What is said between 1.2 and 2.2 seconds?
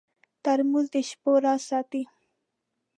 راز ساتي.